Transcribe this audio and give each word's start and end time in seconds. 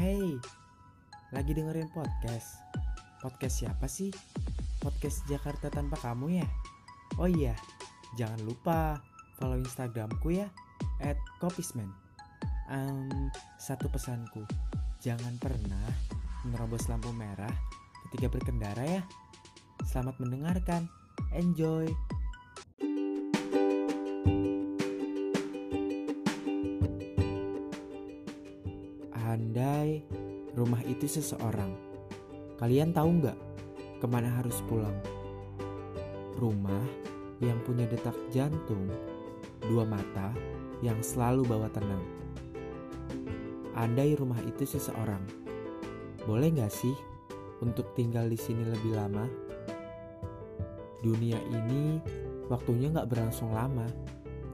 Hey, 0.00 0.40
lagi 1.28 1.52
dengerin 1.52 1.92
podcast. 1.92 2.56
Podcast 3.20 3.60
siapa 3.60 3.84
sih? 3.84 4.08
Podcast 4.80 5.28
Jakarta 5.28 5.68
tanpa 5.68 6.00
kamu 6.00 6.40
ya? 6.40 6.48
Oh 7.20 7.28
iya, 7.28 7.52
jangan 8.16 8.40
lupa 8.48 9.04
follow 9.36 9.60
Instagramku 9.60 10.32
ya, 10.32 10.48
at 11.04 11.20
kopisman. 11.36 11.92
Um, 12.72 13.28
satu 13.60 13.92
pesanku, 13.92 14.40
jangan 15.04 15.36
pernah 15.36 15.92
menerobos 16.48 16.88
lampu 16.88 17.12
merah 17.12 17.52
ketika 18.08 18.32
berkendara 18.32 18.80
ya. 18.80 19.02
Selamat 19.84 20.16
mendengarkan, 20.16 20.88
enjoy! 21.36 21.92
Andai 29.30 30.02
rumah 30.58 30.82
itu 30.82 31.06
seseorang, 31.06 31.70
kalian 32.58 32.90
tahu 32.90 33.22
nggak 33.22 33.38
ke 34.02 34.06
mana 34.10 34.26
harus 34.26 34.58
pulang? 34.66 34.98
Rumah 36.34 36.82
yang 37.38 37.62
punya 37.62 37.86
detak 37.86 38.18
jantung, 38.34 38.90
dua 39.70 39.86
mata 39.86 40.34
yang 40.82 40.98
selalu 40.98 41.46
bawa 41.46 41.70
tenang. 41.70 42.02
Andai 43.78 44.18
rumah 44.18 44.42
itu 44.42 44.66
seseorang, 44.66 45.22
boleh 46.26 46.50
nggak 46.50 46.74
sih 46.74 46.98
untuk 47.62 47.94
tinggal 47.94 48.26
di 48.26 48.34
sini 48.34 48.66
lebih 48.66 48.98
lama? 48.98 49.30
Dunia 51.06 51.38
ini 51.38 52.02
waktunya 52.50 52.90
nggak 52.90 53.06
berlangsung 53.06 53.54
lama, 53.54 53.86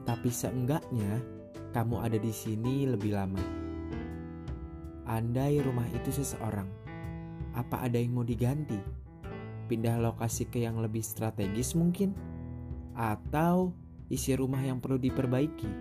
tapi 0.05 0.29
seenggaknya 0.29 1.17
kamu 1.73 1.97
ada 1.97 2.21
di 2.21 2.29
sini 2.29 2.85
lebih 2.85 3.17
lama. 3.17 3.56
Andai 5.07 5.63
rumah 5.63 5.87
itu 5.95 6.11
seseorang, 6.11 6.67
apa 7.55 7.79
ada 7.79 7.95
yang 7.95 8.11
mau 8.11 8.27
diganti? 8.27 8.75
Pindah 9.71 10.03
lokasi 10.03 10.51
ke 10.51 10.59
yang 10.59 10.83
lebih 10.83 10.99
strategis 10.99 11.79
mungkin? 11.79 12.11
Atau 12.91 13.71
isi 14.11 14.35
rumah 14.35 14.59
yang 14.59 14.83
perlu 14.83 14.99
diperbaiki? 14.99 15.71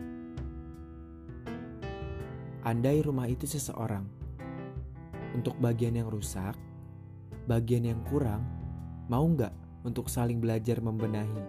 Andai 2.63 3.03
rumah 3.03 3.27
itu 3.27 3.51
seseorang, 3.51 4.07
untuk 5.35 5.59
bagian 5.59 5.99
yang 5.99 6.07
rusak, 6.07 6.55
bagian 7.51 7.83
yang 7.83 7.99
kurang, 8.07 8.47
mau 9.11 9.27
nggak 9.27 9.83
untuk 9.83 10.07
saling 10.07 10.39
belajar 10.39 10.79
membenahi? 10.79 11.43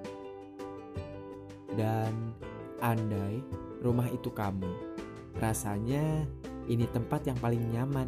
Dan 1.77 2.33
andai 2.81 3.37
rumah 3.85 4.09
itu 4.09 4.33
kamu, 4.33 4.73
rasanya 5.37 6.25
ini 6.67 6.85
tempat 6.91 7.27
yang 7.27 7.39
paling 7.39 7.63
nyaman. 7.71 8.07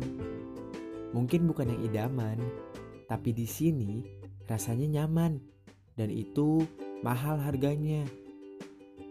Mungkin 1.15 1.49
bukan 1.49 1.73
yang 1.73 1.81
idaman, 1.89 2.37
tapi 3.09 3.33
di 3.33 3.49
sini 3.49 4.05
rasanya 4.45 5.01
nyaman 5.01 5.41
dan 5.97 6.13
itu 6.13 6.63
mahal 7.01 7.39
harganya. 7.41 8.05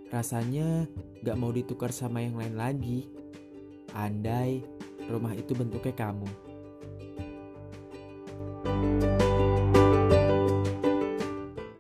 Rasanya 0.08 0.88
gak 1.20 1.36
mau 1.36 1.52
ditukar 1.52 1.92
sama 1.92 2.24
yang 2.24 2.38
lain 2.38 2.54
lagi. 2.56 3.00
Andai 3.92 4.64
rumah 5.08 5.32
itu 5.36 5.52
bentuknya 5.56 5.96
kamu. 5.96 6.28
thank 8.58 8.84
you 8.84 8.97